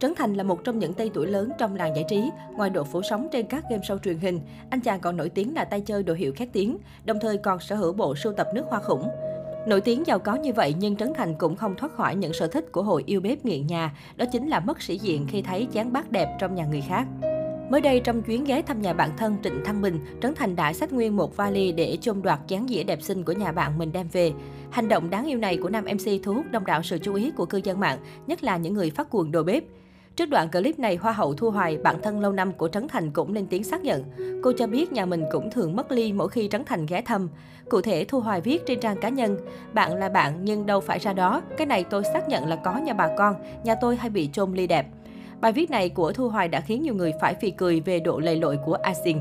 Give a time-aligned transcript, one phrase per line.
[0.00, 2.30] Trấn Thành là một trong những tay tuổi lớn trong làng giải trí.
[2.56, 5.54] Ngoài độ phủ sóng trên các game show truyền hình, anh chàng còn nổi tiếng
[5.54, 8.46] là tay chơi đồ hiệu khét tiếng, đồng thời còn sở hữu bộ sưu tập
[8.54, 9.08] nước hoa khủng.
[9.66, 12.46] Nổi tiếng giàu có như vậy nhưng Trấn Thành cũng không thoát khỏi những sở
[12.46, 15.68] thích của hội yêu bếp nghiện nhà, đó chính là mất sĩ diện khi thấy
[15.72, 17.06] chán bát đẹp trong nhà người khác.
[17.70, 20.72] Mới đây, trong chuyến ghé thăm nhà bạn thân Trịnh Thăng Bình, Trấn Thành đã
[20.72, 23.92] xách nguyên một vali để chôn đoạt chán dĩa đẹp xinh của nhà bạn mình
[23.92, 24.32] đem về.
[24.70, 27.30] Hành động đáng yêu này của nam MC thu hút đông đảo sự chú ý
[27.30, 29.64] của cư dân mạng, nhất là những người phát cuồng đồ bếp.
[30.20, 33.10] Trước đoạn clip này, Hoa hậu Thu Hoài, bạn thân lâu năm của Trấn Thành
[33.10, 34.04] cũng lên tiếng xác nhận.
[34.42, 37.28] Cô cho biết nhà mình cũng thường mất ly mỗi khi Trấn Thành ghé thăm.
[37.68, 39.38] Cụ thể, Thu Hoài viết trên trang cá nhân,
[39.72, 41.42] bạn là bạn nhưng đâu phải ra đó.
[41.56, 43.34] Cái này tôi xác nhận là có nhà bà con,
[43.64, 44.86] nhà tôi hay bị trôm ly đẹp.
[45.40, 48.18] Bài viết này của Thu Hoài đã khiến nhiều người phải phì cười về độ
[48.18, 49.18] lầy lội của Asin.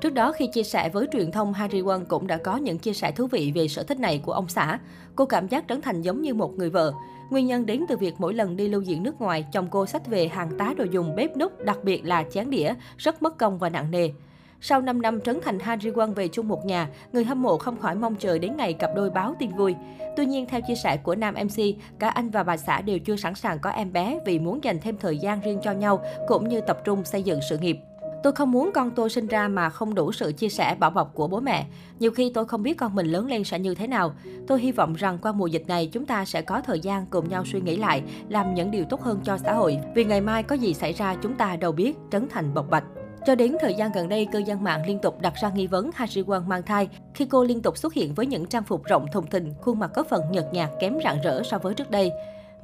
[0.00, 2.92] Trước đó, khi chia sẻ với truyền thông, Harry Won cũng đã có những chia
[2.92, 4.78] sẻ thú vị về sở thích này của ông xã.
[5.16, 6.92] Cô cảm giác Trấn Thành giống như một người vợ.
[7.30, 10.06] Nguyên nhân đến từ việc mỗi lần đi lưu diễn nước ngoài, chồng cô sách
[10.06, 13.58] về hàng tá đồ dùng bếp núc, đặc biệt là chén đĩa, rất mất công
[13.58, 14.10] và nặng nề.
[14.60, 17.80] Sau 5 năm Trấn Thành Harry Won về chung một nhà, người hâm mộ không
[17.80, 19.74] khỏi mong chờ đến ngày cặp đôi báo tin vui.
[20.16, 21.62] Tuy nhiên, theo chia sẻ của nam MC,
[21.98, 24.78] cả anh và bà xã đều chưa sẵn sàng có em bé vì muốn dành
[24.80, 27.76] thêm thời gian riêng cho nhau, cũng như tập trung xây dựng sự nghiệp.
[28.22, 31.14] Tôi không muốn con tôi sinh ra mà không đủ sự chia sẻ bảo bọc
[31.14, 31.66] của bố mẹ.
[31.98, 34.14] Nhiều khi tôi không biết con mình lớn lên sẽ như thế nào.
[34.46, 37.28] Tôi hy vọng rằng qua mùa dịch này chúng ta sẽ có thời gian cùng
[37.28, 39.78] nhau suy nghĩ lại, làm những điều tốt hơn cho xã hội.
[39.94, 42.84] Vì ngày mai có gì xảy ra chúng ta đâu biết, Trấn Thành bộc bạch.
[43.26, 45.90] Cho đến thời gian gần đây, cư dân mạng liên tục đặt ra nghi vấn
[45.94, 48.84] Ha Ji Won mang thai khi cô liên tục xuất hiện với những trang phục
[48.84, 51.90] rộng thùng thình, khuôn mặt có phần nhợt nhạt kém rạng rỡ so với trước
[51.90, 52.10] đây.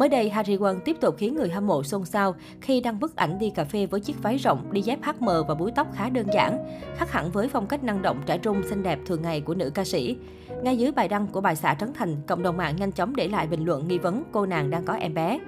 [0.00, 3.16] Mới đây, Harry Won tiếp tục khiến người hâm mộ xôn xao khi đăng bức
[3.16, 6.08] ảnh đi cà phê với chiếc váy rộng, đi dép HM và búi tóc khá
[6.08, 9.40] đơn giản, khác hẳn với phong cách năng động trẻ trung xinh đẹp thường ngày
[9.40, 10.16] của nữ ca sĩ.
[10.62, 13.28] Ngay dưới bài đăng của bài xã Trấn Thành, cộng đồng mạng nhanh chóng để
[13.28, 15.38] lại bình luận nghi vấn cô nàng đang có em bé.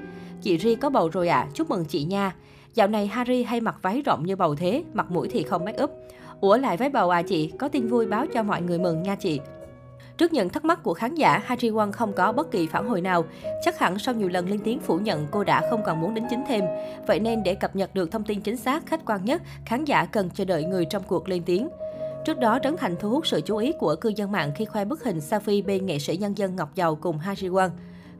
[0.42, 2.34] Chị Ri có bầu rồi ạ, à, chúc mừng chị nha.
[2.74, 5.82] Dạo này Harry hay mặc váy rộng như bầu thế, mặt mũi thì không make
[5.82, 5.90] up.
[6.40, 9.14] Ủa lại váy bầu à chị, có tin vui báo cho mọi người mừng nha
[9.14, 9.40] chị.
[10.22, 12.88] Trước những thắc mắc của khán giả, Ha Ji Won không có bất kỳ phản
[12.88, 13.24] hồi nào.
[13.64, 16.26] Chắc hẳn sau nhiều lần lên tiếng phủ nhận, cô đã không còn muốn đính
[16.30, 16.64] chính thêm.
[17.06, 20.04] Vậy nên để cập nhật được thông tin chính xác, khách quan nhất, khán giả
[20.04, 21.68] cần chờ đợi người trong cuộc lên tiếng.
[22.24, 24.84] Trước đó, Trấn Thành thu hút sự chú ý của cư dân mạng khi khoe
[24.84, 27.70] bức hình selfie bên nghệ sĩ nhân dân Ngọc Dầu cùng Ha Ji Won.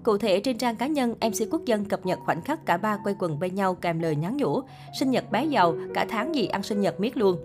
[0.03, 2.99] Cụ thể, trên trang cá nhân, MC Quốc dân cập nhật khoảnh khắc cả ba
[3.05, 4.61] quay quần bên nhau kèm lời nhắn nhủ.
[4.99, 7.37] Sinh nhật bé giàu, cả tháng gì ăn sinh nhật miết luôn.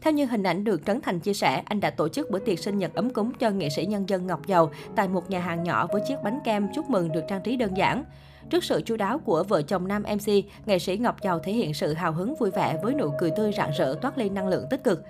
[0.00, 2.58] Theo như hình ảnh được Trấn Thành chia sẻ, anh đã tổ chức bữa tiệc
[2.58, 5.62] sinh nhật ấm cúng cho nghệ sĩ nhân dân Ngọc Dầu tại một nhà hàng
[5.62, 8.04] nhỏ với chiếc bánh kem chúc mừng được trang trí đơn giản.
[8.50, 10.32] Trước sự chú đáo của vợ chồng nam MC,
[10.66, 13.52] nghệ sĩ Ngọc Dầu thể hiện sự hào hứng vui vẻ với nụ cười tươi
[13.56, 15.02] rạng rỡ toát lên năng lượng tích cực.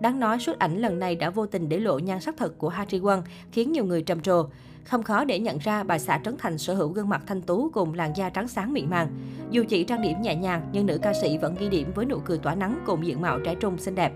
[0.00, 2.68] Đáng nói, suốt ảnh lần này đã vô tình để lộ nhan sắc thật của
[2.68, 3.22] Ha Won,
[3.52, 4.46] khiến nhiều người trầm trồ.
[4.84, 7.70] Không khó để nhận ra bà xã Trấn Thành sở hữu gương mặt thanh tú
[7.72, 9.08] cùng làn da trắng sáng mịn màng.
[9.50, 12.18] Dù chỉ trang điểm nhẹ nhàng, nhưng nữ ca sĩ vẫn ghi điểm với nụ
[12.24, 14.12] cười tỏa nắng cùng diện mạo trẻ trung xinh đẹp.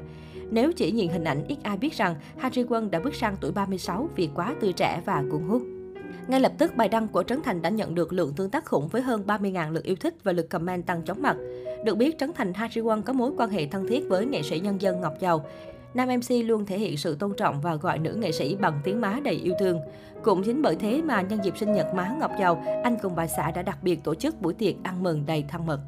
[0.52, 3.36] Nếu chỉ nhìn hình ảnh, ít ai biết rằng Ha Ji Won đã bước sang
[3.40, 5.62] tuổi 36 vì quá tươi trẻ và cuốn hút.
[6.28, 8.88] Ngay lập tức, bài đăng của Trấn Thành đã nhận được lượng tương tác khủng
[8.88, 11.36] với hơn 30.000 lượt yêu thích và lượt comment tăng chóng mặt.
[11.84, 14.42] Được biết, Trấn Thành Ha Ji Won có mối quan hệ thân thiết với nghệ
[14.42, 15.44] sĩ nhân dân Ngọc Giàu.
[15.94, 19.00] Nam MC luôn thể hiện sự tôn trọng và gọi nữ nghệ sĩ bằng tiếng
[19.00, 19.80] má đầy yêu thương.
[20.22, 23.26] Cũng chính bởi thế mà nhân dịp sinh nhật má Ngọc Giàu, anh cùng bà
[23.26, 25.80] xã đã đặc biệt tổ chức buổi tiệc ăn mừng đầy thân mật.